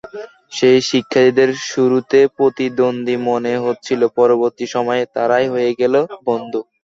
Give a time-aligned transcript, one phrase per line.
[0.51, 5.93] যেই শিক্ষার্থীদের শুরুতে প্রতিদ্বন্দ্বী মনে হচ্ছিল, পরবর্তী সময়ে তারাই হয়ে গেল
[6.27, 6.59] বন্ধু।